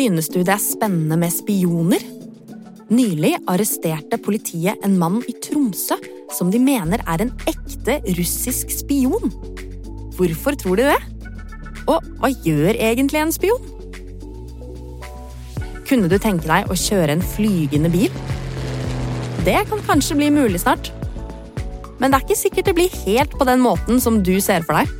Synes 0.00 0.30
du 0.32 0.38
det 0.40 0.54
er 0.54 0.62
spennende 0.62 1.16
med 1.20 1.28
spioner? 1.28 2.00
Nylig 2.88 3.34
arresterte 3.52 4.16
politiet 4.24 4.80
en 4.86 4.94
mann 4.96 5.18
i 5.28 5.34
Tromsø 5.44 5.98
som 6.32 6.48
de 6.48 6.56
mener 6.62 7.02
er 7.04 7.20
en 7.20 7.32
ekte 7.50 7.98
russisk 8.16 8.72
spion. 8.72 9.28
Hvorfor 10.16 10.56
tror 10.56 10.80
de 10.80 10.86
det? 10.88 10.96
Og 11.84 12.06
hva 12.22 12.30
gjør 12.32 12.78
egentlig 12.78 13.20
en 13.20 13.34
spion? 13.36 13.68
Kunne 15.84 16.08
du 16.08 16.16
tenke 16.16 16.48
deg 16.48 16.72
å 16.72 16.78
kjøre 16.80 17.18
en 17.18 17.26
flygende 17.34 17.92
bil? 17.92 18.16
Det 19.44 19.58
kan 19.68 19.84
kanskje 19.90 20.16
bli 20.16 20.30
mulig 20.32 20.62
snart. 20.64 20.94
Men 22.00 22.08
det 22.08 22.22
er 22.22 22.24
ikke 22.24 22.40
sikkert 22.46 22.72
det 22.72 22.78
blir 22.80 23.00
helt 23.04 23.36
på 23.36 23.50
den 23.52 23.60
måten 23.60 24.00
som 24.00 24.22
du 24.24 24.38
ser 24.40 24.64
for 24.64 24.80
deg. 24.80 24.99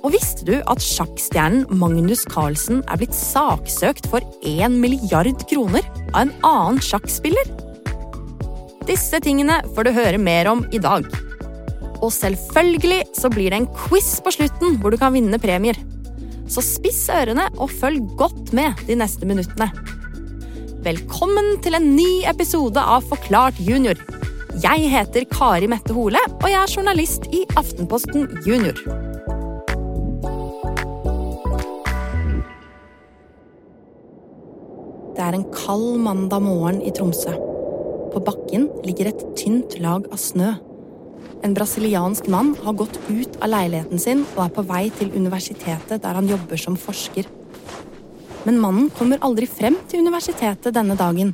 Og 0.00 0.14
visste 0.14 0.46
du 0.48 0.54
at 0.64 0.80
sjakkstjernen 0.80 1.66
Magnus 1.76 2.22
Carlsen 2.28 2.80
er 2.88 3.00
blitt 3.00 3.16
saksøkt 3.16 4.08
for 4.08 4.24
1 4.48 4.78
milliard 4.80 5.44
kroner 5.50 5.84
av 6.14 6.22
en 6.22 6.32
annen 6.46 6.80
sjakkspiller? 6.84 7.50
Disse 8.88 9.20
tingene 9.22 9.58
får 9.74 9.86
du 9.86 9.92
høre 9.94 10.20
mer 10.20 10.48
om 10.50 10.64
i 10.72 10.80
dag. 10.80 11.04
Og 12.00 12.08
selvfølgelig 12.16 13.02
så 13.18 13.28
blir 13.32 13.52
det 13.52 13.60
en 13.60 13.68
quiz 13.76 14.14
på 14.24 14.32
slutten 14.38 14.80
hvor 14.80 14.94
du 14.94 14.96
kan 15.00 15.12
vinne 15.14 15.40
premier. 15.42 15.76
Så 16.50 16.64
spiss 16.64 17.04
ørene 17.12 17.50
og 17.60 17.70
følg 17.70 18.16
godt 18.18 18.54
med 18.56 18.80
de 18.88 18.96
neste 18.98 19.28
minuttene. 19.28 19.68
Velkommen 20.80 21.58
til 21.60 21.76
en 21.76 21.92
ny 21.92 22.24
episode 22.30 22.80
av 22.80 23.04
Forklart 23.12 23.60
junior. 23.60 24.00
Jeg 24.64 24.88
heter 24.90 25.28
Kari 25.30 25.68
Mette 25.70 25.94
Hole, 25.94 26.24
og 26.40 26.48
jeg 26.48 26.58
er 26.58 26.74
journalist 26.74 27.28
i 27.36 27.44
Aftenposten 27.60 28.26
Junior. 28.48 29.09
Er 35.30 35.36
en 35.38 35.46
kald 35.54 36.00
mandag 36.02 36.42
morgen 36.42 36.80
i 36.82 36.90
Tromsø. 36.90 37.36
På 38.10 38.22
bakken 38.26 38.66
ligger 38.82 39.12
et 39.12 39.20
tynt 39.38 39.76
lag 39.78 40.08
av 40.10 40.18
snø. 40.18 40.56
En 41.46 41.54
brasiliansk 41.54 42.26
mann 42.28 42.56
har 42.64 42.74
gått 42.76 42.98
ut 43.08 43.36
av 43.38 43.52
leiligheten 43.52 44.02
sin 44.02 44.24
og 44.34 44.42
er 44.44 44.54
på 44.56 44.64
vei 44.66 44.88
til 44.98 45.12
universitetet 45.14 46.02
der 46.02 46.18
han 46.18 46.28
jobber 46.28 46.58
som 46.58 46.78
forsker. 46.78 47.28
Men 48.42 48.58
mannen 48.58 48.88
kommer 48.96 49.22
aldri 49.22 49.46
frem 49.46 49.76
til 49.88 50.02
universitetet 50.02 50.74
denne 50.74 50.96
dagen. 50.98 51.30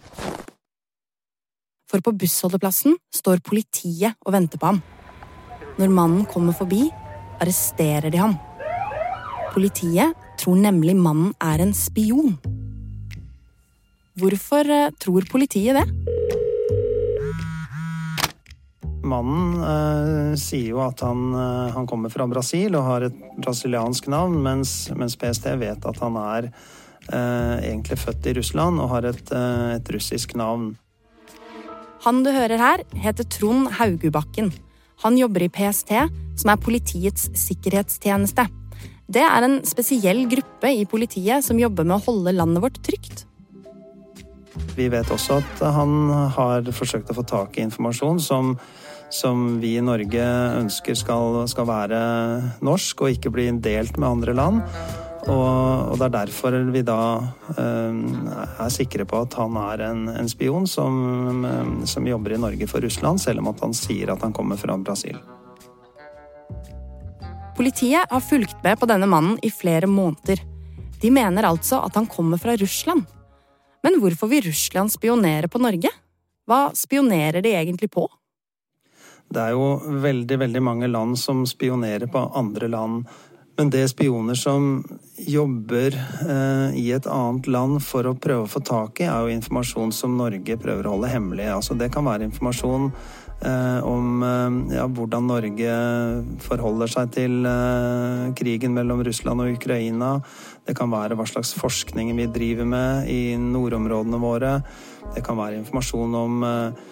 For 1.86 2.02
på 2.04 2.12
bussholdeplassen 2.20 2.98
står 3.14 3.40
politiet 3.46 4.18
og 4.26 4.34
venter 4.36 4.60
på 4.60 4.74
ham. 4.74 4.82
Når 5.80 5.94
mannen 5.94 6.28
kommer 6.28 6.52
forbi, 6.56 6.90
arresterer 7.40 8.12
de 8.12 8.20
ham. 8.20 8.36
Politiet 9.54 10.12
tror 10.36 10.60
nemlig 10.60 10.98
mannen 10.98 11.32
er 11.40 11.64
en 11.64 11.72
spion. 11.72 12.36
Hvorfor 14.16 14.68
eh, 14.72 14.92
tror 14.96 15.26
politiet 15.28 15.76
det? 15.76 15.84
Mannen 19.06 19.60
eh, 19.60 20.32
sier 20.40 20.72
jo 20.72 20.80
at 20.82 21.02
han, 21.04 21.28
eh, 21.36 21.74
han, 21.74 21.86
kommer 21.88 22.12
fra 22.12 22.26
Brasil 22.30 22.74
og 22.78 22.86
har 22.88 23.06
et 23.06 23.20
brasiliansk 23.36 24.08
navn, 24.12 24.38
mens, 24.42 24.88
mens 24.96 25.18
PST 25.20 25.50
vet 25.60 25.84
at 25.86 26.00
han 26.02 26.16
er 26.20 26.48
eh, 26.48 27.68
egentlig 27.68 28.00
født 28.02 28.30
i 28.30 28.34
Russland 28.40 28.80
og 28.82 28.90
har 28.94 29.10
et, 29.12 29.22
eh, 29.36 29.76
et, 29.76 29.92
russisk 29.94 30.34
navn. 30.38 30.74
Han 32.06 32.24
du 32.24 32.32
hører 32.32 32.60
her, 32.60 32.84
heter 32.96 33.28
Trond 33.28 33.70
Haugubakken. 33.78 34.52
Han 35.04 35.20
jobber 35.20 35.44
i 35.44 35.52
PST, 35.52 35.92
som 36.40 36.52
er 36.52 36.62
Politiets 36.62 37.28
sikkerhetstjeneste. 37.36 38.48
Det 39.12 39.22
er 39.22 39.44
en 39.44 39.60
spesiell 39.68 40.24
gruppe 40.30 40.72
i 40.72 40.86
politiet 40.88 41.44
som 41.44 41.60
jobber 41.60 41.86
med 41.86 42.00
å 42.00 42.04
holde 42.08 42.34
landet 42.34 42.64
vårt 42.64 42.80
trygt. 42.86 43.26
Vi 44.76 44.88
vet 44.92 45.10
også 45.12 45.40
at 45.40 45.62
han 45.76 46.10
har 46.36 46.66
forsøkt 46.76 47.10
å 47.12 47.16
få 47.16 47.24
tak 47.26 47.56
i 47.56 47.64
informasjon 47.64 48.20
som, 48.20 48.54
som 49.12 49.56
vi 49.62 49.76
i 49.78 49.84
Norge 49.84 50.26
ønsker 50.60 50.98
skal, 50.98 51.42
skal, 51.48 51.68
være 51.68 52.00
norsk 52.64 53.06
og 53.06 53.16
ikke 53.16 53.32
bli 53.32 53.48
delt 53.64 53.96
med 53.96 54.08
andre 54.10 54.36
land. 54.36 54.60
Og, 55.26 55.90
og 55.90 55.96
det 55.98 56.06
er 56.06 56.14
derfor 56.20 56.58
vi 56.70 56.84
da 56.86 57.00
eh, 57.58 57.96
er 58.62 58.70
sikre 58.70 59.08
på 59.08 59.24
at 59.24 59.34
han 59.40 59.56
er 59.58 59.82
en, 59.88 60.04
en 60.12 60.28
spion 60.30 60.68
som, 60.70 61.42
som 61.88 62.06
jobber 62.06 62.36
i 62.36 62.42
Norge 62.44 62.68
for 62.70 62.84
Russland, 62.84 63.24
selv 63.24 63.42
om 63.42 63.50
at 63.50 63.64
han 63.64 63.74
sier 63.74 64.12
at 64.12 64.22
han 64.22 64.36
kommer 64.36 64.60
fra 64.60 64.78
Brasil. 64.78 65.18
Politiet 67.56 68.12
har 68.12 68.20
fulgt 68.20 68.60
med 68.62 68.78
på 68.78 68.86
denne 68.86 69.08
mannen 69.08 69.38
i 69.42 69.50
flere 69.50 69.88
måneder. 69.88 70.42
De 71.00 71.10
mener 71.10 71.48
altså 71.48 71.80
at 71.80 71.96
han 71.96 72.06
kommer 72.06 72.38
fra 72.40 72.54
Russland. 72.60 73.06
Men 73.86 74.00
hvorfor 74.02 74.26
vil 74.26 74.42
Russland 74.48 74.90
spionere 74.90 75.46
på 75.46 75.60
Norge? 75.62 75.92
Hva 76.50 76.72
spionerer 76.74 77.38
de 77.42 77.52
egentlig 77.54 77.86
på? 77.94 78.08
Det 79.30 79.44
er 79.44 79.54
jo 79.54 79.76
veldig, 80.02 80.38
veldig 80.42 80.62
mange 80.62 80.88
land 80.90 81.14
som 81.18 81.44
spionerer 81.46 82.10
på 82.10 82.24
andre 82.34 82.66
land. 82.72 83.04
Men 83.56 83.70
det 83.70 83.84
er 83.84 83.92
spioner 83.92 84.34
som 84.34 84.82
jobber 85.22 85.94
eh, 85.94 86.74
i 86.82 86.88
et 86.96 87.06
annet 87.06 87.46
land 87.46 87.78
for 87.86 88.10
å 88.10 88.16
prøve 88.18 88.48
å 88.48 88.50
få 88.50 88.64
tak 88.66 89.00
i, 89.00 89.06
er 89.06 89.22
jo 89.22 89.36
informasjon 89.38 89.94
som 89.94 90.18
Norge 90.18 90.58
prøver 90.58 90.86
å 90.86 90.96
holde 90.96 91.12
hemmelig. 91.14 91.46
Altså, 91.54 91.78
det 91.78 91.92
kan 91.94 92.10
være 92.10 92.26
informasjon 92.26 92.90
om 93.84 94.22
eh, 94.22 94.76
ja, 94.78 94.86
hvordan 94.88 95.28
Norge 95.28 95.72
forholder 96.42 96.90
seg 96.90 97.12
til 97.14 97.46
eh, 97.46 98.32
krigen 98.38 98.74
mellom 98.76 99.02
Russland 99.04 99.44
og 99.44 99.52
Ukraina. 99.58 100.16
Det 100.66 100.74
kan 100.76 100.90
være 100.90 101.18
hva 101.18 101.26
slags 101.28 101.52
forskning 101.54 102.14
vi 102.16 102.28
driver 102.32 102.68
med 102.68 103.10
i 103.12 103.36
nordområdene 103.38 104.20
våre. 104.22 104.52
Det 105.14 105.22
kan 105.24 105.38
være 105.38 105.60
informasjon 105.60 106.14
om 106.18 106.46
eh, 106.48 106.84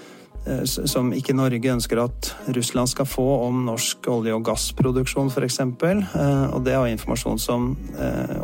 eh, 0.46 0.64
som 0.64 1.12
ikke 1.16 1.36
Norge 1.36 1.72
ønsker 1.72 2.02
at 2.04 2.32
Russland 2.54 2.92
skal 2.92 3.08
få 3.08 3.26
om 3.46 3.64
norsk 3.66 4.08
olje- 4.12 4.36
og 4.36 4.44
gassproduksjon 4.46 5.32
f.eks. 5.32 5.60
Eh, 5.64 6.44
og 6.52 6.60
det 6.66 6.76
er 6.76 6.90
informasjon 6.92 7.40
som 7.40 7.72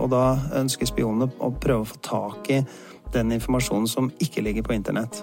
Og 0.00 0.08
da 0.10 0.38
ønsker 0.56 0.88
spionene 0.88 1.28
å 1.38 1.52
prøve 1.52 1.84
å 1.84 1.90
få 1.92 2.00
tak 2.02 2.50
i 2.50 2.62
den 3.12 3.36
informasjonen 3.36 3.90
som 3.90 4.10
ikke 4.22 4.42
ligger 4.46 4.64
på 4.64 4.74
internett. 4.74 5.20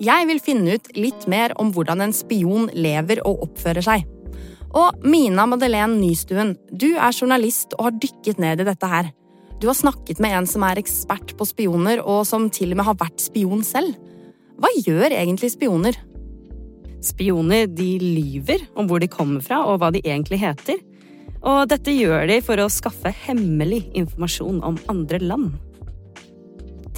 Jeg 0.00 0.28
vil 0.30 0.40
finne 0.40 0.78
ut 0.78 0.86
litt 0.96 1.26
mer 1.28 1.52
om 1.60 1.74
hvordan 1.74 2.00
en 2.00 2.14
spion 2.16 2.70
lever 2.72 3.20
og 3.28 3.42
oppfører 3.48 3.84
seg. 3.84 4.06
Og 4.70 5.02
Mina 5.04 5.44
Madeleine 5.50 5.98
Nystuen, 5.98 6.54
du 6.70 6.94
er 6.94 7.12
journalist 7.12 7.74
og 7.76 7.88
har 7.88 7.98
dykket 8.00 8.40
ned 8.40 8.62
i 8.62 8.68
dette 8.70 8.88
her. 8.88 9.10
Du 9.60 9.66
har 9.68 9.76
snakket 9.76 10.22
med 10.24 10.32
en 10.32 10.46
som 10.48 10.64
er 10.64 10.80
ekspert 10.80 11.34
på 11.36 11.44
spioner, 11.44 12.00
og 12.00 12.22
som 12.24 12.48
til 12.48 12.72
og 12.72 12.80
med 12.80 12.86
har 12.86 12.96
vært 13.02 13.20
spion 13.20 13.64
selv. 13.66 13.92
Hva 14.60 14.70
gjør 14.86 15.12
egentlig 15.12 15.52
spioner? 15.52 15.98
Spioner 17.04 17.68
de 17.68 17.90
lyver 18.00 18.64
om 18.78 18.88
hvor 18.88 19.02
de 19.02 19.10
kommer 19.10 19.44
fra 19.44 19.60
og 19.68 19.82
hva 19.82 19.90
de 19.92 20.00
egentlig 20.00 20.40
heter. 20.40 20.80
Og 21.40 21.66
dette 21.68 21.92
gjør 21.92 22.24
de 22.28 22.40
for 22.44 22.60
å 22.60 22.72
skaffe 22.72 23.12
hemmelig 23.26 23.86
informasjon 23.96 24.62
om 24.64 24.80
andre 24.92 25.20
land. 25.20 25.58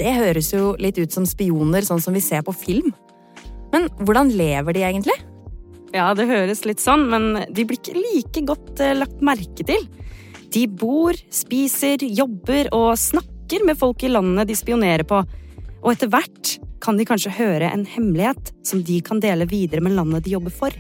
Det 0.02 0.12
høres 0.16 0.50
jo 0.50 0.72
litt 0.82 0.98
ut 0.98 1.14
som 1.14 1.26
spioner 1.28 1.84
sånn 1.86 2.02
som 2.02 2.16
vi 2.16 2.22
ser 2.24 2.42
på 2.42 2.54
film. 2.56 2.90
Men 3.72 3.86
hvordan 4.02 4.32
lever 4.34 4.74
de 4.74 4.82
egentlig? 4.88 5.14
Ja, 5.94 6.08
det 6.16 6.26
høres 6.26 6.64
litt 6.66 6.82
sånn, 6.82 7.04
men 7.12 7.44
de 7.52 7.66
blir 7.68 7.78
ikke 7.78 7.94
like 7.94 8.42
godt 8.48 8.80
eh, 8.82 8.96
lagt 8.96 9.22
merke 9.24 9.66
til. 9.68 9.84
De 10.52 10.64
bor, 10.66 11.16
spiser, 11.32 12.02
jobber 12.02 12.72
og 12.74 12.96
snakker 13.00 13.64
med 13.68 13.78
folk 13.78 14.02
i 14.02 14.10
landene 14.10 14.46
de 14.48 14.56
spionerer 14.56 15.06
på. 15.08 15.20
Og 15.82 15.92
etter 15.92 16.10
hvert 16.10 16.56
kan 16.82 16.98
de 16.98 17.06
kanskje 17.06 17.34
høre 17.36 17.70
en 17.70 17.84
hemmelighet 17.86 18.50
som 18.66 18.82
de 18.82 18.98
kan 19.04 19.20
dele 19.22 19.46
videre 19.48 19.84
med 19.84 19.94
landet 19.94 20.26
de 20.26 20.34
jobber 20.34 20.54
for. 20.56 20.74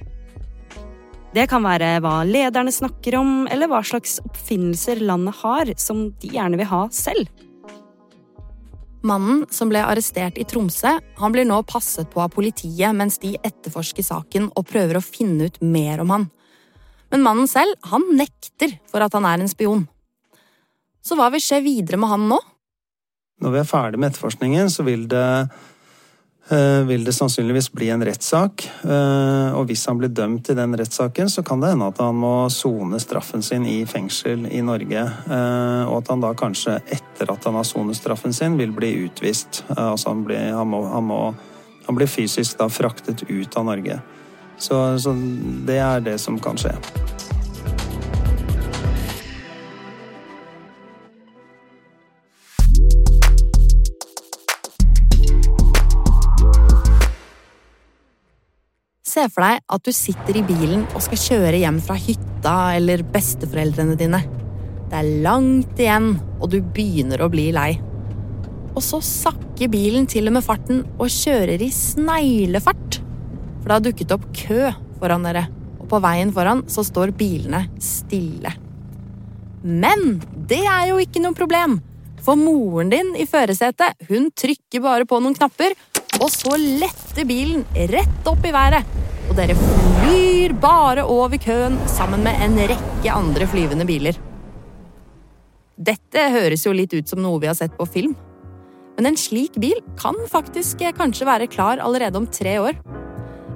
Det 1.32 1.46
kan 1.48 1.64
være 1.64 1.94
hva 2.04 2.18
lederne 2.28 2.72
snakker 2.74 3.16
om, 3.20 3.46
eller 3.48 3.70
hva 3.70 3.80
slags 3.86 4.18
oppfinnelser 4.24 5.00
landet 5.00 5.38
har 5.44 5.72
som 5.80 6.08
de 6.20 6.34
gjerne 6.34 6.58
vil 6.60 6.72
ha 6.72 6.82
selv. 6.92 7.30
Mannen 9.02 9.46
som 9.50 9.70
ble 9.70 9.80
arrestert 9.82 10.38
i 10.38 10.44
Tromsø, 10.46 10.92
han 11.18 11.34
blir 11.34 11.46
nå 11.48 11.58
passet 11.66 12.06
på 12.10 12.22
av 12.22 12.30
politiet 12.34 12.94
mens 12.94 13.18
de 13.22 13.34
etterforsker 13.34 14.06
saken 14.06 14.46
og 14.54 14.68
prøver 14.68 14.98
å 14.98 15.02
finne 15.02 15.50
ut 15.50 15.58
mer 15.62 16.04
om 16.04 16.12
han. 16.14 16.28
Men 17.10 17.24
mannen 17.26 17.50
selv, 17.50 17.74
han 17.90 18.06
nekter 18.16 18.78
for 18.88 19.02
at 19.04 19.14
han 19.18 19.26
er 19.28 19.42
en 19.42 19.50
spion. 19.50 19.84
Så 21.02 21.18
hva 21.18 21.28
vil 21.34 21.42
skje 21.42 21.58
videre 21.64 21.98
med 21.98 22.12
han 22.12 22.28
nå? 22.30 22.38
Når 23.42 23.56
vi 23.56 23.58
er 23.58 23.68
ferdig 23.68 23.98
med 23.98 24.12
etterforskningen, 24.12 24.70
så 24.70 24.86
vil 24.86 25.08
det 25.10 25.26
Eh, 26.48 26.84
vil 26.84 27.04
det 27.04 27.12
sannsynligvis 27.12 27.70
bli 27.72 27.88
en 27.94 28.02
rettssak. 28.04 28.64
Eh, 28.82 29.54
og 29.54 29.68
hvis 29.70 29.86
han 29.86 30.00
blir 30.00 30.10
dømt 30.10 30.50
i 30.50 30.56
den 30.58 30.74
rettssaken, 30.76 31.30
så 31.30 31.44
kan 31.46 31.62
det 31.62 31.70
hende 31.72 31.86
at 31.92 32.00
han 32.02 32.18
må 32.18 32.50
sone 32.50 32.98
straffen 33.00 33.44
sin 33.46 33.64
i 33.66 33.84
fengsel 33.86 34.48
i 34.50 34.60
Norge. 34.60 35.04
Eh, 35.06 35.84
og 35.86 36.02
at 36.02 36.10
han 36.10 36.24
da 36.24 36.34
kanskje, 36.34 36.80
etter 36.82 37.01
etter 37.12 37.32
at 37.32 37.44
han 37.44 37.54
har 37.54 37.68
sonet 37.68 37.96
straffen 37.96 38.32
sin, 38.32 38.56
vil 38.56 38.72
bli 38.72 38.94
utvist. 39.04 39.64
Eh, 39.76 39.90
altså 39.92 40.12
han 40.14 40.24
blir, 40.24 40.52
han 40.56 40.68
må, 40.68 40.84
han 40.88 41.04
må, 41.04 41.20
han 41.86 41.98
blir 41.98 42.10
fysisk 42.10 42.58
da 42.58 42.70
fraktet 42.72 43.26
ut 43.28 43.56
av 43.56 43.68
Norge. 43.68 44.00
Så, 44.58 44.78
så 44.98 45.14
det 45.66 45.78
er 45.82 46.00
det 46.04 46.18
som 46.22 46.40
kan 46.40 46.58
skje. 46.60 46.74
Se 59.12 59.26
for 59.28 59.44
deg 59.44 59.60
at 59.68 59.82
du 59.84 59.92
sitter 59.92 60.38
i 60.40 60.44
bilen 60.46 60.86
og 60.94 61.02
skal 61.04 61.20
kjøre 61.20 61.58
hjem 61.60 61.82
fra 61.84 61.98
hytta 62.00 62.54
eller 62.78 63.04
besteforeldrene 63.12 63.98
dine. 64.00 64.22
Det 64.92 64.98
er 65.00 65.22
langt 65.24 65.78
igjen, 65.80 66.10
og 66.36 66.50
du 66.52 66.58
begynner 66.60 67.22
å 67.24 67.30
bli 67.32 67.46
lei. 67.56 67.70
Og 68.76 68.82
så 68.84 68.98
sakker 69.00 69.70
bilen 69.72 70.04
til 70.04 70.28
og 70.28 70.34
med 70.36 70.44
farten 70.44 70.82
og 70.98 71.06
kjører 71.08 71.62
i 71.64 71.70
sneglefart. 71.72 72.98
For 73.62 73.70
det 73.70 73.72
har 73.78 73.86
dukket 73.86 74.10
opp 74.12 74.26
kø 74.36 74.66
foran 75.00 75.24
dere, 75.24 75.46
og 75.80 75.86
på 75.88 76.00
veien 76.04 76.32
foran 76.36 76.60
så 76.68 76.84
står 76.84 77.14
bilene 77.16 77.62
stille. 77.80 78.52
Men 79.64 80.18
det 80.50 80.60
er 80.60 80.90
jo 80.90 80.98
ikke 81.00 81.22
noe 81.24 81.38
problem, 81.38 81.78
for 82.20 82.36
moren 82.36 82.90
din 82.92 83.14
i 83.16 83.24
førersetet 83.24 83.96
hun 84.10 84.28
trykker 84.36 84.82
bare 84.84 85.06
på 85.08 85.22
noen 85.22 85.38
knapper, 85.38 85.72
og 86.18 86.28
så 86.34 86.58
letter 86.60 87.24
bilen 87.24 87.64
rett 87.94 88.28
opp 88.28 88.44
i 88.44 88.52
været. 88.52 88.92
Og 89.30 89.32
dere 89.40 89.56
flyr 89.56 90.52
bare 90.60 91.06
over 91.08 91.40
køen 91.40 91.80
sammen 91.88 92.28
med 92.28 92.44
en 92.44 92.60
rekke 92.74 93.16
andre 93.16 93.48
flyvende 93.48 93.88
biler. 93.88 94.20
Dette 95.82 96.28
høres 96.30 96.62
jo 96.66 96.74
litt 96.76 96.92
ut 96.94 97.08
som 97.10 97.22
noe 97.24 97.40
vi 97.42 97.48
har 97.50 97.56
sett 97.58 97.74
på 97.78 97.86
film. 97.90 98.12
Men 98.98 99.08
en 99.08 99.18
slik 99.18 99.56
bil 99.58 99.80
kan 99.98 100.18
faktisk 100.30 100.84
kanskje 100.98 101.26
være 101.26 101.48
klar 101.50 101.80
allerede 101.82 102.20
om 102.20 102.28
tre 102.28 102.58
år. 102.62 102.76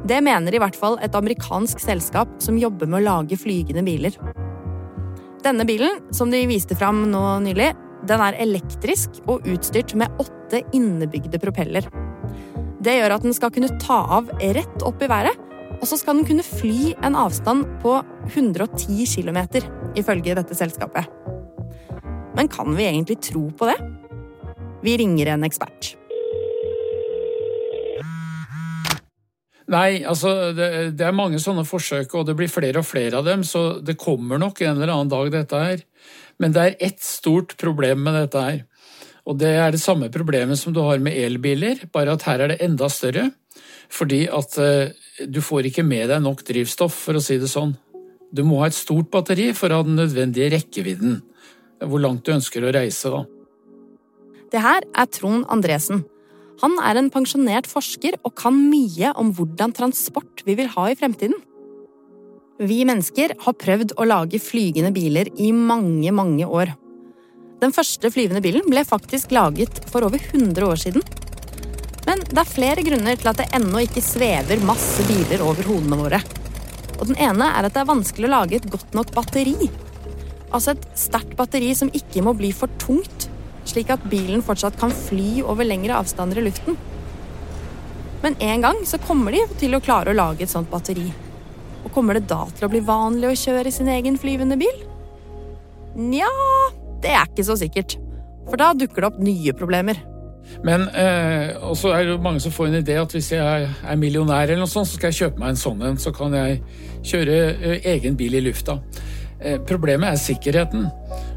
Det 0.06 0.18
mener 0.24 0.54
i 0.54 0.60
hvert 0.62 0.78
fall 0.78 0.98
et 1.02 1.14
amerikansk 1.18 1.82
selskap 1.82 2.30
som 2.42 2.58
jobber 2.58 2.88
med 2.90 3.02
å 3.02 3.06
lage 3.06 3.38
flygende 3.38 3.84
biler. 3.86 4.16
Denne 5.44 5.66
bilen, 5.68 6.00
som 6.14 6.32
de 6.32 6.40
viste 6.50 6.74
fram 6.78 7.04
nå 7.12 7.22
nylig, 7.44 7.68
den 8.06 8.22
er 8.22 8.38
elektrisk 8.42 9.20
og 9.26 9.46
utstyrt 9.50 9.94
med 9.98 10.10
åtte 10.22 10.62
innebygde 10.74 11.38
propeller. 11.42 11.86
Det 12.82 12.96
gjør 12.96 13.16
at 13.16 13.26
den 13.26 13.34
skal 13.36 13.52
kunne 13.54 13.70
ta 13.82 14.00
av 14.18 14.30
rett 14.40 14.86
opp 14.86 15.02
i 15.02 15.10
været, 15.10 15.38
og 15.76 15.86
så 15.90 15.98
skal 16.00 16.18
den 16.18 16.26
kunne 16.26 16.46
fly 16.46 16.94
en 17.04 17.18
avstand 17.18 17.66
på 17.82 17.98
110 18.32 19.06
km, 19.14 19.40
ifølge 19.98 20.38
dette 20.38 20.58
selskapet. 20.58 21.25
Men 22.36 22.48
kan 22.52 22.74
vi 22.76 22.84
egentlig 22.84 23.20
tro 23.24 23.48
på 23.50 23.70
det? 23.70 23.76
Vi 24.84 24.96
ringer 25.00 25.32
en 25.32 25.46
ekspert. 25.46 25.94
Nei, 29.72 30.04
altså 30.06 30.52
det, 30.54 30.68
det, 30.94 31.06
er 31.08 31.16
mange 31.16 31.40
sånne 31.42 31.64
forsøk, 31.66 32.12
og 32.14 32.28
det 32.28 32.36
blir 32.38 32.50
flere 32.52 32.82
og 32.82 32.86
flere 32.86 33.18
av 33.18 33.26
dem, 33.26 33.42
så 33.42 33.80
det 33.82 33.96
kommer 33.98 34.38
nok 34.38 34.60
en 34.62 34.76
eller 34.76 34.92
annen 34.92 35.10
dag, 35.10 35.30
dette 35.32 35.62
her. 35.62 35.82
Men 36.38 36.54
det 36.54 36.62
er 36.62 36.76
ett 36.90 37.02
stort 37.02 37.56
problem 37.58 38.04
med 38.06 38.14
dette 38.20 38.44
her. 38.44 38.60
Og 39.26 39.40
det 39.40 39.56
er 39.58 39.72
det 39.74 39.82
samme 39.82 40.12
problemet 40.14 40.60
som 40.60 40.76
du 40.76 40.84
har 40.84 41.02
med 41.02 41.16
elbiler, 41.18 41.88
bare 41.90 42.14
at 42.14 42.28
her 42.28 42.44
er 42.44 42.52
det 42.52 42.60
enda 42.62 42.86
større. 42.92 43.30
Fordi 43.90 44.26
at 44.30 44.54
uh, 44.60 44.92
du 45.26 45.40
får 45.42 45.70
ikke 45.70 45.86
med 45.86 46.12
deg 46.12 46.22
nok 46.22 46.44
drivstoff, 46.46 46.94
for 47.08 47.18
å 47.18 47.24
si 47.24 47.40
det 47.42 47.50
sånn. 47.50 47.74
Du 48.30 48.44
må 48.46 48.60
ha 48.60 48.68
et 48.70 48.76
stort 48.76 49.10
batteri 49.10 49.50
for 49.56 49.72
å 49.72 49.80
ha 49.80 49.86
den 49.88 49.98
nødvendige 49.98 50.52
rekkevidden. 50.54 51.24
Hvor 51.84 52.00
langt 52.00 52.24
du 52.24 52.32
ønsker 52.32 52.64
å 52.64 52.72
reise, 52.72 53.10
da. 53.12 53.24
Det 54.52 54.62
her 54.62 54.86
er 54.96 55.08
Trond 55.10 55.44
Andresen. 55.52 56.04
Han 56.62 56.78
er 56.80 56.96
en 56.96 57.10
pensjonert 57.12 57.66
forsker 57.68 58.16
og 58.24 58.32
kan 58.38 58.56
mye 58.70 59.10
om 59.20 59.32
hvordan 59.36 59.74
transport 59.76 60.44
vi 60.46 60.56
vil 60.56 60.70
ha 60.72 60.86
i 60.88 60.96
fremtiden. 60.96 61.36
Vi 62.56 62.78
mennesker 62.88 63.34
har 63.42 63.58
prøvd 63.60 63.92
å 64.00 64.06
lage 64.08 64.40
flygende 64.40 64.94
biler 64.96 65.28
i 65.36 65.50
mange, 65.52 66.08
mange 66.16 66.46
år. 66.48 66.72
Den 67.60 67.74
første 67.76 68.08
flyvende 68.12 68.40
bilen 68.44 68.64
ble 68.68 68.84
faktisk 68.88 69.34
laget 69.36 69.82
for 69.90 70.06
over 70.06 70.20
100 70.20 70.64
år 70.64 70.80
siden. 70.80 71.04
Men 72.06 72.22
det 72.30 72.40
er 72.40 72.48
flere 72.48 72.84
grunner 72.86 73.18
til 73.18 73.28
at 73.32 73.42
det 73.42 73.50
ennå 73.56 73.82
ikke 73.84 74.04
svever 74.04 74.62
masse 74.64 75.04
biler 75.08 75.44
over 75.44 75.68
hodene 75.68 76.00
våre. 76.00 76.22
Og 76.96 77.10
den 77.10 77.18
ene 77.20 77.50
er 77.50 77.66
at 77.66 77.74
det 77.74 77.82
er 77.82 77.90
vanskelig 77.90 78.30
å 78.30 78.34
lage 78.38 78.60
et 78.60 78.70
godt 78.72 78.96
nok 78.96 79.12
batteri. 79.16 79.68
Altså 80.56 80.72
et 80.72 80.84
sterkt 80.96 81.34
batteri 81.36 81.74
som 81.76 81.90
ikke 81.92 82.22
må 82.24 82.32
bli 82.36 82.48
for 82.56 82.72
tungt, 82.80 83.28
slik 83.68 83.90
at 83.92 84.04
bilen 84.08 84.44
fortsatt 84.44 84.78
kan 84.80 84.94
fly 84.94 85.42
over 85.44 85.68
lengre 85.68 85.98
avstander 85.98 86.40
i 86.40 86.46
luften. 86.46 86.78
Men 88.22 88.38
en 88.40 88.64
gang 88.64 88.80
så 88.88 88.98
kommer 89.02 89.36
de 89.36 89.42
til 89.60 89.76
å 89.76 89.82
klare 89.84 90.14
å 90.14 90.16
lage 90.16 90.46
et 90.46 90.52
sånt 90.52 90.70
batteri. 90.72 91.10
Og 91.84 91.92
kommer 91.94 92.16
det 92.16 92.26
da 92.30 92.46
til 92.56 92.66
å 92.66 92.72
bli 92.72 92.80
vanlig 92.82 93.28
å 93.28 93.38
kjøre 93.38 93.72
sin 93.74 93.90
egen 93.92 94.16
flyvende 94.18 94.56
bil? 94.58 94.80
Nja, 95.96 96.30
det 97.04 97.12
er 97.12 97.28
ikke 97.28 97.44
så 97.46 97.58
sikkert. 97.60 97.98
For 98.48 98.56
da 98.60 98.72
dukker 98.78 99.04
det 99.04 99.10
opp 99.10 99.20
nye 99.22 99.54
problemer. 99.56 100.00
Men 100.64 100.86
eh, 100.94 101.52
også 101.68 101.92
er 101.92 102.08
det 102.08 102.16
mange 102.22 102.40
som 102.42 102.54
får 102.54 102.70
en 102.70 102.78
idé 102.80 102.96
at 103.00 103.12
hvis 103.12 103.32
jeg 103.34 103.68
er 103.68 104.00
millionær, 104.00 104.46
eller 104.46 104.62
noe 104.62 104.70
sånt, 104.70 104.88
så 104.88 104.96
skal 104.96 105.12
jeg 105.12 105.20
kjøpe 105.20 105.42
meg 105.42 105.52
en 105.52 105.60
sånn 105.60 105.84
en. 105.84 106.00
Så 106.00 106.14
kan 106.16 106.34
jeg 106.38 106.60
kjøre 107.06 107.38
eh, 107.54 107.88
egen 107.94 108.16
bil 108.18 108.38
i 108.38 108.42
lufta. 108.46 108.78
Eh, 109.40 109.58
problemet 109.68 110.08
er 110.08 110.20
sikkerheten. 110.20 110.86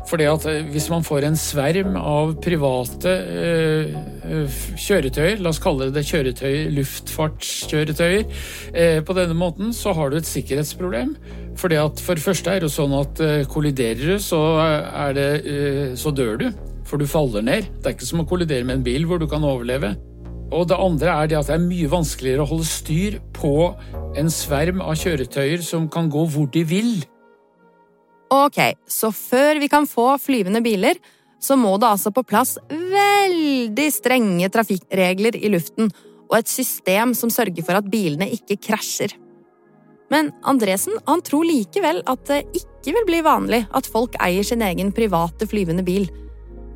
Fordi 0.07 0.23
at 0.23 0.45
eh, 0.47 0.63
Hvis 0.71 0.89
man 0.89 1.03
får 1.03 1.25
en 1.27 1.35
sverm 1.35 1.97
av 1.99 2.37
private 2.41 3.11
eh, 3.11 3.97
kjøretøyer, 4.79 5.41
la 5.43 5.51
oss 5.51 5.59
kalle 5.59 5.89
det 5.91 6.05
kjøretøy, 6.07 6.69
luftfartskjøretøyer, 6.77 8.23
på 9.03 9.15
denne 9.17 9.35
måten, 9.35 9.73
så 9.75 9.93
har 9.93 10.09
du 10.09 10.17
et 10.17 10.29
sikkerhetsproblem. 10.29 11.15
Fordi 11.59 11.75
at 11.81 11.99
For 11.99 12.15
det 12.15 12.23
første 12.23 12.51
er 12.55 12.63
det 12.63 12.71
sånn 12.71 12.93
at 12.95 13.19
kolliderer 13.51 14.15
du, 14.15 14.17
så, 14.23 14.39
det, 15.15 15.29
så 15.99 16.13
dør 16.15 16.37
du. 16.39 16.47
For 16.87 16.97
du 16.97 17.05
faller 17.09 17.43
ned. 17.43 17.67
Det 17.81 17.89
er 17.89 17.97
ikke 17.97 18.07
som 18.07 18.23
å 18.23 18.29
kollidere 18.29 18.63
med 18.65 18.79
en 18.79 18.85
bil 18.85 19.05
hvor 19.09 19.19
du 19.19 19.27
kan 19.29 19.43
overleve. 19.43 19.95
Og 20.55 20.65
det 20.69 20.79
andre 20.79 21.11
er 21.13 21.29
det 21.29 21.37
at 21.37 21.51
det 21.51 21.57
er 21.57 21.67
mye 21.67 21.91
vanskeligere 21.91 22.45
å 22.45 22.49
holde 22.53 22.65
styr 22.65 23.19
på 23.35 23.53
en 24.17 24.31
sverm 24.33 24.81
av 24.81 24.97
kjøretøyer 24.97 25.61
som 25.65 25.89
kan 25.91 26.09
gå 26.09 26.23
hvor 26.31 26.47
de 26.53 26.63
vil. 26.65 26.93
Ok, 28.29 28.59
så 28.85 29.09
før 29.15 29.57
vi 29.61 29.69
kan 29.71 29.87
få 29.89 30.11
flyvende 30.21 30.61
biler, 30.61 30.99
så 31.41 31.55
må 31.57 31.71
det 31.79 31.87
altså 31.89 32.11
på 32.13 32.25
plass 32.27 32.57
veldig 32.69 33.87
strenge 33.95 34.49
trafikkregler 34.53 35.37
i 35.39 35.49
luften 35.49 35.89
og 36.29 36.35
et 36.37 36.51
system 36.51 37.15
som 37.17 37.31
sørger 37.33 37.65
for 37.65 37.79
at 37.79 37.89
bilene 37.89 38.27
ikke 38.35 38.59
krasjer. 38.69 39.15
Men 40.13 40.31
Andresen 40.49 40.97
han 41.07 41.23
tror 41.25 41.47
likevel 41.47 42.03
at 42.09 42.25
det 42.29 42.43
ikke 42.57 42.93
vil 42.97 43.07
bli 43.07 43.23
vanlig 43.25 43.63
at 43.77 43.89
folk 43.89 44.17
eier 44.21 44.45
sin 44.45 44.61
egen 44.65 44.93
private 44.93 45.47
flyvende 45.49 45.85
bil, 45.85 46.05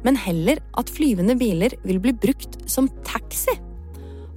men 0.03 0.17
heller 0.19 0.61
at 0.79 0.89
flyvende 0.91 1.37
biler 1.39 1.77
vil 1.85 2.01
bli 2.01 2.15
brukt 2.25 2.57
som 2.69 2.89
taxi. 3.05 3.55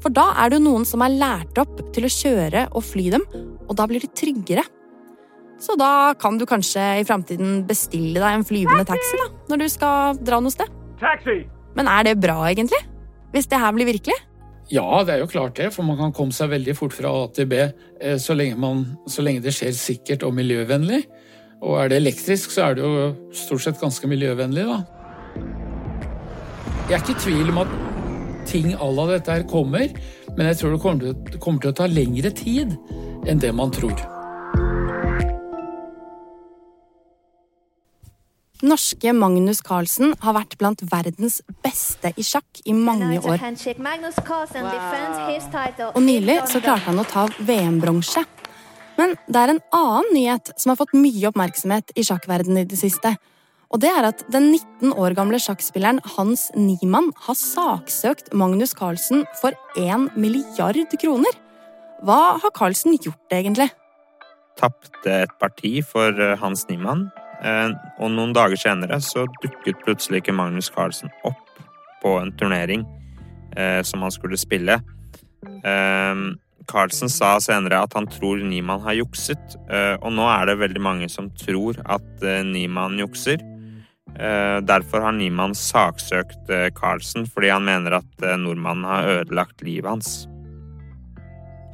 For 0.04 0.12
da 0.12 0.28
er 0.38 0.52
det 0.52 0.60
jo 0.60 0.66
noen 0.68 0.84
som 0.86 1.02
er 1.02 1.16
lært 1.16 1.58
opp 1.58 1.80
til 1.96 2.06
å 2.06 2.12
kjøre 2.12 2.68
og 2.76 2.84
fly 2.84 3.08
dem, 3.16 3.24
og 3.66 3.72
da 3.78 3.88
blir 3.88 4.04
de 4.04 4.12
tryggere. 4.12 4.62
Så 5.62 5.76
da 5.80 6.14
kan 6.20 6.36
du 6.38 6.44
kanskje 6.48 6.82
i 7.00 7.04
framtiden 7.08 7.62
bestille 7.68 8.20
deg 8.20 8.38
en 8.38 8.44
flyvende 8.44 8.84
taxi 8.88 9.20
da, 9.22 9.28
når 9.50 9.62
du 9.62 9.68
skal 9.72 10.18
dra 10.20 10.40
noe 10.42 10.52
sted. 10.52 10.72
Taxi! 11.00 11.44
Men 11.76 11.88
er 11.92 12.08
det 12.08 12.16
bra, 12.20 12.38
egentlig? 12.48 12.80
Hvis 13.32 13.48
det 13.50 13.60
her 13.60 13.72
blir 13.76 13.88
virkelig? 13.88 14.16
Ja, 14.72 15.04
det 15.06 15.14
er 15.14 15.22
jo 15.22 15.30
klart 15.30 15.56
det, 15.60 15.70
for 15.74 15.86
man 15.86 15.98
kan 16.00 16.12
komme 16.16 16.34
seg 16.34 16.50
veldig 16.50 16.74
fort 16.76 16.94
fra 16.96 17.12
A 17.12 17.26
til 17.34 17.46
B 17.48 17.60
eh, 17.60 18.16
så 18.18 18.34
lenge, 18.34 18.58
man, 18.58 18.82
så 19.06 19.22
lenge 19.22 19.44
det 19.44 19.54
skjer 19.54 19.72
sikkert 19.76 20.24
og 20.26 20.34
miljøvennlig. 20.36 21.04
Og 21.62 21.78
er 21.80 21.92
det 21.92 22.00
elektrisk, 22.02 22.50
så 22.52 22.68
er 22.68 22.76
det 22.76 22.84
jo 22.84 23.06
stort 23.36 23.64
sett 23.64 23.80
ganske 23.80 24.10
miljøvennlig, 24.10 24.66
da. 24.66 24.80
Jeg 26.86 26.98
er 26.98 27.00
ikke 27.04 27.16
i 27.16 27.22
tvil 27.22 27.54
om 27.54 27.62
at 27.62 27.78
ting 28.46 28.74
à 28.74 28.90
la 28.94 29.06
dette 29.10 29.32
her 29.32 29.46
kommer, 29.50 29.88
men 30.36 30.50
jeg 30.50 30.60
tror 30.60 30.74
det 30.74 30.82
kommer 30.82 31.06
til, 31.06 31.40
kommer 31.42 31.62
til 31.62 31.72
å 31.72 31.78
ta 31.80 31.88
lengre 31.90 32.30
tid 32.34 32.76
enn 33.26 33.42
det 33.42 33.54
man 33.56 33.72
tror. 33.74 34.15
Norske 38.64 39.12
Magnus 39.12 39.60
Carlsen 39.60 40.14
har 40.22 40.36
vært 40.36 40.56
blant 40.60 40.80
verdens 40.88 41.42
beste 41.64 42.12
i 42.16 42.24
sjakk 42.24 42.62
i 42.64 42.72
mange 42.72 43.18
år. 43.20 43.42
Og 45.92 46.00
nylig 46.00 46.38
så 46.48 46.62
klarte 46.64 46.88
han 46.88 47.02
å 47.02 47.06
ta 47.08 47.26
VM-bronse. 47.36 48.24
Men 48.96 49.12
det 49.28 49.40
er 49.42 49.52
en 49.52 49.62
annen 49.76 50.12
nyhet 50.16 50.54
som 50.56 50.72
har 50.72 50.78
fått 50.80 50.94
mye 50.96 51.28
oppmerksomhet 51.28 51.92
i 52.00 52.04
sjakkverdenen 52.06 52.62
i 52.62 52.68
det 52.68 52.78
siste. 52.80 53.12
Og 53.74 53.82
det 53.82 53.90
er 53.90 54.08
at 54.08 54.22
den 54.32 54.48
19 54.54 54.94
år 54.94 55.16
gamle 55.18 55.40
sjakkspilleren 55.42 56.00
Hans 56.14 56.48
Niemann 56.56 57.10
har 57.26 57.36
saksøkt 57.36 58.32
Magnus 58.32 58.72
Carlsen 58.78 59.26
for 59.40 59.56
1 59.76 60.14
milliard 60.16 60.96
kroner. 61.02 61.36
Hva 62.06 62.38
har 62.40 62.54
Carlsen 62.56 62.96
gjort, 62.96 63.26
egentlig? 63.34 63.68
Tapte 64.56 65.12
et 65.26 65.32
parti 65.42 65.82
for 65.84 66.16
eh, 66.16 66.38
Hans 66.40 66.64
Niemann 66.70 67.10
og 67.44 68.12
noen 68.12 68.32
dager 68.36 68.58
senere 68.60 68.98
så 69.04 69.26
dukket 69.42 69.82
plutselig 69.84 70.22
ikke 70.22 70.34
Magnus 70.36 70.70
Carlsen 70.72 71.12
opp 71.28 71.60
på 72.02 72.16
en 72.20 72.32
turnering 72.38 72.84
eh, 73.56 73.82
som 73.84 74.04
han 74.04 74.14
skulle 74.14 74.38
spille. 74.40 74.78
Eh, 75.44 76.22
Carlsen 76.66 77.12
sa 77.12 77.36
senere 77.42 77.82
at 77.84 77.94
han 77.94 78.08
tror 78.10 78.40
Niemann 78.42 78.82
har 78.82 78.96
jukset, 78.98 79.54
og 80.02 80.08
nå 80.16 80.24
er 80.26 80.48
det 80.48 80.56
veldig 80.58 80.80
mange 80.82 81.06
som 81.06 81.28
tror 81.38 81.78
at 81.86 82.24
Niemann 82.42 82.98
jukser. 82.98 83.38
Derfor 84.66 85.04
har 85.04 85.14
Niemann 85.14 85.54
saksøkt 85.54 86.50
Carlsen 86.74 87.28
fordi 87.30 87.52
han 87.54 87.68
mener 87.68 88.00
at 88.00 88.26
nordmannen 88.42 88.82
har 88.90 89.12
ødelagt 89.20 89.62
livet 89.62 89.92
hans. 89.92 90.24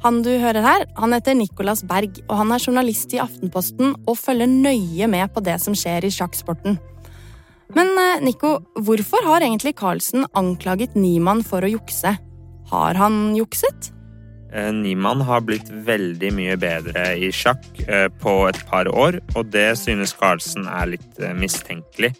Han 0.03 0.19
du 0.19 0.33
hører 0.35 0.65
her, 0.65 0.81
han 0.99 1.15
heter 1.15 1.37
Nicolas 1.39 1.79
Berg, 1.87 2.17
og 2.27 2.35
han 2.41 2.49
er 2.51 2.59
journalist 2.59 3.13
i 3.15 3.21
Aftenposten 3.23 3.93
og 4.03 4.17
følger 4.19 4.49
nøye 4.51 5.07
med 5.07 5.31
på 5.31 5.43
det 5.45 5.55
som 5.63 5.77
skjer 5.79 6.03
i 6.03 6.11
sjakksporten. 6.11 6.75
Men 7.73 7.91
eh, 7.95 8.19
Nico, 8.25 8.57
hvorfor 8.83 9.23
har 9.23 9.45
egentlig 9.45 9.77
Carlsen 9.79 10.27
anklaget 10.35 10.97
Niemann 10.99 11.39
for 11.47 11.63
å 11.63 11.71
jukse? 11.71 12.17
Har 12.73 12.99
han 12.99 13.31
jukset? 13.37 13.93
Eh, 14.51 14.73
Niemann 14.75 15.23
har 15.23 15.45
blitt 15.47 15.71
veldig 15.87 16.33
mye 16.35 16.59
bedre 16.59 17.05
i 17.15 17.31
sjakk 17.31 17.63
eh, 17.87 18.09
på 18.19 18.35
et 18.49 18.59
par 18.67 18.91
år, 18.91 19.21
og 19.37 19.55
det 19.55 19.69
synes 19.79 20.11
Carlsen 20.19 20.67
er 20.67 20.97
litt 20.97 21.23
mistenkelig. 21.39 22.11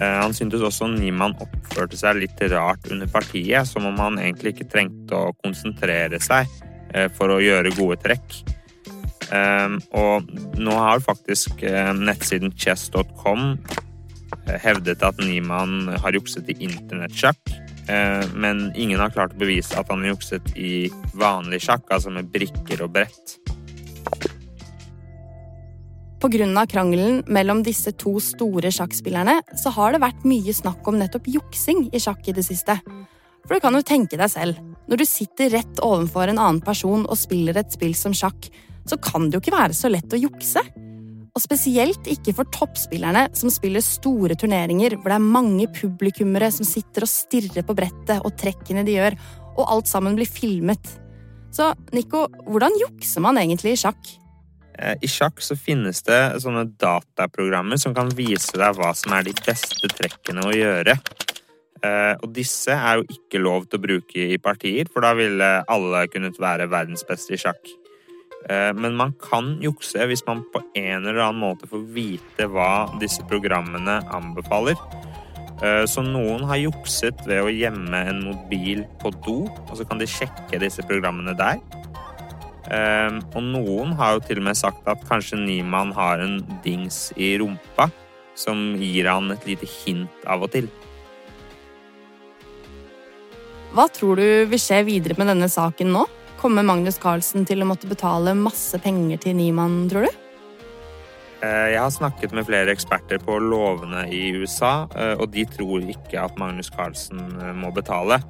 Han 0.00 0.32
syntes 0.32 0.62
også 0.64 0.86
Niemann 0.88 1.34
oppførte 1.42 1.98
seg 1.98 2.22
litt 2.22 2.38
rart 2.48 2.86
under 2.88 3.10
partiet, 3.10 3.68
som 3.68 3.84
om 3.90 3.98
han 4.00 4.20
egentlig 4.22 4.54
ikke 4.54 4.68
trengte 4.72 5.18
å 5.18 5.34
konsentrere 5.42 6.16
seg 6.22 6.48
for 7.16 7.34
å 7.34 7.40
gjøre 7.42 7.74
gode 7.76 7.98
trekk. 8.02 8.40
Og 9.94 10.30
nå 10.58 10.74
har 10.74 11.04
faktisk 11.04 11.62
nettsiden 11.62 12.50
chess.com 12.58 13.54
hevdet 14.62 15.02
at 15.06 15.18
Niemann 15.22 15.90
har 16.02 16.16
jukset 16.16 16.48
i 16.50 16.56
internettsjakk. 16.66 17.52
Eh, 17.90 18.24
men 18.34 18.70
ingen 18.78 19.00
har 19.00 19.12
klart 19.14 19.34
å 19.34 19.40
bevise 19.40 19.76
at 19.78 19.90
han 19.90 20.04
har 20.04 20.14
jukset 20.14 20.52
i 20.58 20.90
vanlig 21.18 21.62
sjakk, 21.66 21.88
altså 21.90 22.12
med 22.14 22.30
brikker 22.32 22.84
og 22.84 22.94
brett. 22.94 23.36
Av 26.20 26.66
krangelen 26.68 27.22
mellom 27.32 27.62
disse 27.64 27.94
to 27.96 28.18
store 28.20 28.68
sjakkspillerne 28.74 29.38
så 29.56 29.72
har 29.72 29.94
det 29.94 30.02
vært 30.02 30.26
mye 30.28 30.52
snakk 30.52 30.84
om 30.90 30.98
nettopp 31.00 31.30
juksing 31.32 31.86
i 31.96 32.02
sjakk 32.02 32.28
i 32.28 32.34
det 32.36 32.44
siste. 32.44 32.76
For 33.46 33.56
du 33.56 33.64
kan 33.64 33.76
jo 33.76 33.84
tenke 33.86 34.18
deg 34.20 34.30
selv, 34.32 34.60
når 34.90 35.00
du 35.00 35.06
sitter 35.06 35.52
rett 35.54 35.80
ovenfor 35.86 36.30
en 36.30 36.38
annen 36.40 36.60
person 36.64 37.06
og 37.06 37.18
spiller 37.18 37.60
et 37.60 37.72
spill 37.74 37.94
som 37.98 38.14
sjakk, 38.16 38.48
så 38.88 38.98
kan 39.00 39.28
det 39.28 39.36
jo 39.36 39.42
ikke 39.44 39.56
være 39.56 39.76
så 39.76 39.90
lett 39.92 40.12
å 40.14 40.20
jukse. 40.20 40.62
Og 41.30 41.42
spesielt 41.42 42.08
ikke 42.10 42.34
for 42.34 42.48
toppspillerne 42.50 43.28
som 43.38 43.52
spiller 43.54 43.84
store 43.84 44.34
turneringer 44.38 44.96
hvor 44.96 45.12
det 45.12 45.18
er 45.20 45.28
mange 45.36 45.68
publikummere 45.76 46.50
som 46.54 46.66
sitter 46.66 47.06
og 47.06 47.12
stirrer 47.12 47.66
på 47.66 47.76
brettet 47.78 48.24
og 48.24 48.34
trekkene 48.40 48.82
de 48.86 48.96
gjør, 48.98 49.18
og 49.56 49.76
alt 49.76 49.90
sammen 49.90 50.16
blir 50.18 50.30
filmet. 50.30 50.96
Så 51.54 51.72
Nico, 51.94 52.26
hvordan 52.46 52.74
jukser 52.78 53.22
man 53.22 53.38
egentlig 53.38 53.74
i 53.74 53.80
sjakk? 53.82 54.10
Eh, 54.78 54.96
I 55.02 55.10
sjakk 55.10 55.42
så 55.44 55.56
finnes 55.58 56.02
det 56.06 56.20
sånne 56.42 56.66
dataprogrammer 56.80 57.78
som 57.80 57.94
kan 57.96 58.10
vise 58.16 58.58
deg 58.58 58.78
hva 58.78 58.92
som 58.96 59.14
er 59.16 59.26
de 59.26 59.34
beste 59.44 59.90
trekkene 59.92 60.46
å 60.46 60.54
gjøre. 60.54 60.96
Eh, 61.80 62.14
og 62.20 62.32
disse 62.36 62.74
er 62.74 63.00
jo 63.00 63.06
ikke 63.08 63.40
lov 63.40 63.66
til 63.68 63.80
å 63.80 63.84
bruke 63.84 64.24
i 64.34 64.40
partier, 64.42 64.88
for 64.92 65.04
da 65.04 65.14
ville 65.16 65.50
alle 65.64 66.02
kunnet 66.12 66.36
være 66.40 66.68
verdens 66.72 67.06
beste 67.08 67.36
i 67.36 67.40
sjakk. 67.40 67.70
Eh, 68.48 68.70
men 68.76 68.98
man 68.98 69.14
kan 69.20 69.54
jukse 69.64 70.04
hvis 70.08 70.24
man 70.28 70.42
på 70.52 70.62
en 70.76 71.06
eller 71.06 71.22
annen 71.24 71.40
måte 71.40 71.68
får 71.70 71.86
vite 71.94 72.48
hva 72.52 72.90
disse 73.00 73.24
programmene 73.30 74.00
anbefaler. 74.16 74.76
Eh, 75.64 75.84
så 75.88 76.04
noen 76.04 76.44
har 76.48 76.60
jukset 76.60 77.24
ved 77.28 77.44
å 77.44 77.52
gjemme 77.52 78.04
en 78.12 78.24
mobil 78.28 78.84
på 79.00 79.12
do, 79.24 79.38
og 79.48 79.72
så 79.76 79.88
kan 79.88 80.00
de 80.00 80.08
sjekke 80.08 80.60
disse 80.60 80.84
programmene 80.88 81.36
der. 81.36 81.62
Og 82.70 83.40
noen 83.42 83.96
har 83.98 84.12
jo 84.14 84.20
til 84.22 84.38
og 84.38 84.44
med 84.46 84.54
sagt 84.54 84.84
at 84.86 85.00
kanskje 85.08 85.40
Niemann 85.40 85.90
har 85.96 86.20
en 86.22 86.36
dings 86.62 87.08
i 87.18 87.32
rumpa 87.40 87.88
som 88.38 88.76
gir 88.78 89.08
han 89.10 89.32
et 89.34 89.48
lite 89.48 89.66
hint 89.66 90.28
av 90.30 90.44
og 90.46 90.52
til. 90.54 90.68
Hva 93.70 93.84
tror 93.86 94.18
du 94.18 94.26
vil 94.50 94.58
skje 94.58 94.80
videre 94.82 95.14
med 95.18 95.28
denne 95.30 95.46
saken 95.50 95.92
nå? 95.94 96.02
Kommer 96.40 96.64
Magnus 96.66 96.96
Carlsen 96.98 97.44
til 97.46 97.62
å 97.62 97.68
måtte 97.68 97.86
betale 97.86 98.32
masse 98.34 98.80
penger 98.82 99.20
til 99.22 99.36
Niemann, 99.38 99.84
tror 99.92 100.08
du? 100.08 100.16
Eh, 101.40 101.66
jeg 101.72 101.78
har 101.78 101.92
snakket 101.94 102.34
med 102.34 102.48
flere 102.48 102.74
eksperter 102.74 103.20
på 103.22 103.38
lovene 103.38 104.08
i 104.10 104.32
USA, 104.34 104.88
eh, 104.98 105.14
og 105.14 105.30
de 105.36 105.46
tror 105.54 105.86
ikke 105.86 106.18
at 106.18 106.40
Magnus 106.40 106.72
Carlsen 106.74 107.22
eh, 107.38 107.52
må 107.56 107.70
betale. 107.76 108.20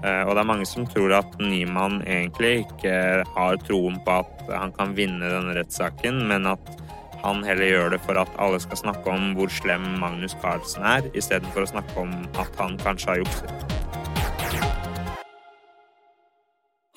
Og 0.00 0.30
det 0.32 0.40
er 0.40 0.46
mange 0.48 0.64
som 0.64 0.86
tror 0.88 1.12
at 1.12 1.34
Niemann 1.36 1.98
egentlig 2.08 2.62
ikke 2.62 2.92
har 3.34 3.58
troen 3.66 3.98
på 4.06 4.14
at 4.22 4.46
han 4.48 4.72
kan 4.72 4.94
vinne 4.96 5.28
denne 5.28 5.52
rettssaken, 5.58 6.22
men 6.30 6.48
at 6.48 6.72
han 7.20 7.44
heller 7.44 7.68
gjør 7.68 7.92
det 7.92 8.00
for 8.06 8.16
at 8.22 8.32
alle 8.40 8.62
skal 8.64 8.80
snakke 8.80 9.12
om 9.12 9.34
hvor 9.36 9.52
slem 9.52 9.84
Magnus 10.00 10.32
Carlsen 10.40 10.88
er, 10.88 11.12
istedenfor 11.12 11.68
å 11.68 11.72
snakke 11.74 12.00
om 12.00 12.16
at 12.40 12.56
han 12.62 12.80
kanskje 12.80 13.12
har 13.12 13.22
jukset. 13.26 13.79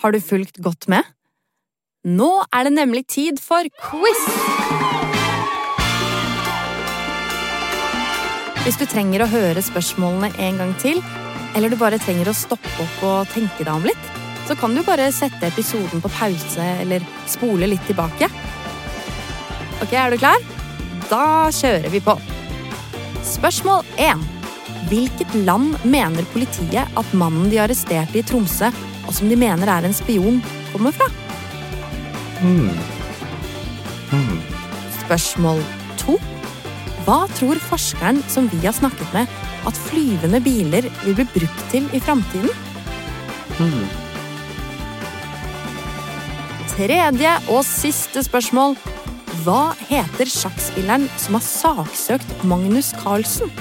Har 0.03 0.11
du 0.11 0.19
fulgt 0.19 0.57
godt 0.59 0.89
med? 0.91 1.05
Nå 2.03 2.27
er 2.51 2.67
det 2.67 2.73
nemlig 2.75 3.05
tid 3.07 3.37
for 3.39 3.63
quiz! 3.79 4.23
Hvis 8.65 8.79
du 8.79 8.83
trenger 8.83 9.23
å 9.23 9.29
høre 9.31 9.63
spørsmålene 9.63 10.33
en 10.43 10.59
gang 10.59 10.75
til, 10.83 10.99
eller 11.55 11.71
du 11.71 11.79
bare 11.79 12.01
trenger 12.03 12.27
å 12.27 12.35
stoppe 12.35 12.75
opp 12.83 13.07
og 13.07 13.31
tenke 13.31 13.63
deg 13.63 13.71
om 13.71 13.87
litt, 13.87 14.11
så 14.43 14.59
kan 14.59 14.75
du 14.75 14.83
bare 14.83 15.07
sette 15.15 15.47
episoden 15.47 16.03
på 16.03 16.11
pause 16.11 16.67
eller 16.83 17.03
spole 17.31 17.71
litt 17.71 17.87
tilbake. 17.87 18.27
Ok, 19.83 19.95
er 19.95 20.11
du 20.11 20.19
klar? 20.19 20.43
Da 21.07 21.47
kjører 21.47 21.91
vi 21.95 22.03
på. 22.03 22.19
Spørsmål 23.23 23.87
1. 23.95 24.31
Hvilket 24.91 25.43
land 25.47 25.77
mener 25.87 26.27
politiet 26.35 26.91
at 26.99 27.15
mannen 27.15 27.47
de 27.51 27.63
arresterte 27.63 28.19
i 28.19 28.27
Tromsø, 28.27 28.67
og 29.13 29.19
som 29.19 29.29
de 29.29 29.35
mener 29.37 29.69
er 29.69 29.85
en 29.85 29.93
spion, 29.93 30.39
kommer 30.71 30.93
fra? 30.95 31.05
Mm. 32.41 32.71
Mm. 34.09 34.39
Spørsmål 35.03 35.61
to. 36.01 36.15
Hva 37.05 37.19
tror 37.37 37.61
forskeren 37.61 38.23
som 38.31 38.47
vi 38.49 38.63
har 38.63 38.73
snakket 38.73 39.13
med, 39.13 39.29
at 39.69 39.81
flyvende 39.85 40.41
biler 40.41 40.89
vil 41.03 41.19
bli 41.19 41.27
brukt 41.35 41.61
til 41.69 41.85
i 41.93 42.01
framtiden? 42.01 42.49
Mm. 43.61 43.85
Tredje 46.73 47.37
og 47.53 47.61
siste 47.69 48.25
spørsmål. 48.25 48.79
Hva 49.45 49.75
heter 49.91 50.25
sjakkspilleren 50.25 51.05
som 51.21 51.37
har 51.37 51.45
saksøkt 51.45 52.47
Magnus 52.49 52.95
Carlsen? 52.97 53.53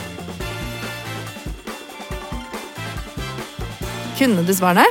Kunne 4.16 4.46
du 4.48 4.56
svarene? 4.56 4.88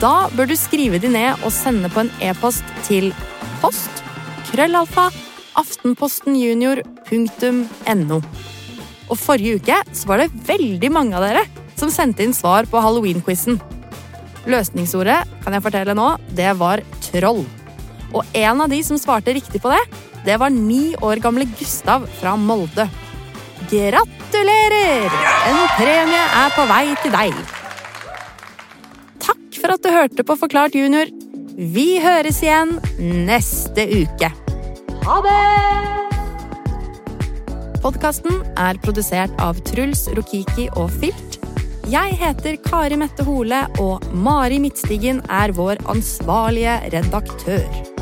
Da 0.00 0.28
bør 0.36 0.46
du 0.50 0.56
skrive 0.58 0.98
de 1.00 1.08
ned 1.08 1.38
og 1.40 1.52
sende 1.54 1.88
på 1.92 2.00
en 2.04 2.10
e-post 2.24 2.64
til 2.84 3.14
post 3.62 4.02
krøllalfa 4.50 5.06
aftenpostenjunior.no. 5.56 8.18
Og 9.06 9.16
forrige 9.16 9.54
uke 9.56 9.76
så 9.96 10.04
var 10.10 10.16
det 10.20 10.36
veldig 10.48 10.90
mange 10.92 11.16
av 11.16 11.22
dere 11.24 11.44
som 11.80 11.90
sendte 11.92 12.22
inn 12.26 12.34
svar 12.36 12.62
på 12.68 12.82
halloween-quizen. 12.82 13.60
Løsningsordet 14.46 15.20
kan 15.42 15.52
jeg 15.56 15.64
fortelle 15.64 15.94
nå, 15.96 16.08
det 16.36 16.52
var 16.60 16.78
troll. 17.08 17.44
Og 18.12 18.22
en 18.36 18.60
av 18.62 18.68
de 18.72 18.80
som 18.84 18.98
svarte 19.00 19.32
riktig 19.36 19.60
på 19.64 19.70
det, 19.72 19.84
det 20.28 20.36
var 20.42 20.50
ni 20.52 20.94
år 21.00 21.16
gamle 21.24 21.44
Gustav 21.56 22.00
fra 22.20 22.36
Molde. 22.36 22.84
Gratulerer! 23.70 25.08
En 25.48 25.68
premie 25.78 26.24
er 26.44 26.50
på 26.52 26.62
vei 26.68 26.86
til 27.00 27.12
deg 27.16 27.32
for 29.66 29.74
at 29.74 29.82
du 29.82 29.90
hørte 29.90 30.22
på 30.22 30.36
Forklart 30.38 30.76
junior. 30.78 31.08
Vi 31.56 31.98
høres 31.98 32.38
igjen 32.44 32.76
neste 33.26 33.82
uke. 33.90 34.28
Ha 35.06 35.16
det! 35.24 35.38
Podkasten 37.82 38.44
er 38.62 38.78
produsert 38.84 39.34
av 39.42 39.58
Truls 39.66 40.04
Rokiki 40.14 40.68
og 40.78 40.92
Filt. 41.00 41.40
Jeg 41.90 42.14
heter 42.20 42.60
Kari 42.62 42.98
Mette 42.98 43.26
Hole, 43.26 43.64
og 43.82 44.06
Mari 44.14 44.60
Midtstigen 44.62 45.18
er 45.26 45.54
vår 45.54 45.82
ansvarlige 45.90 46.78
redaktør. 46.94 47.95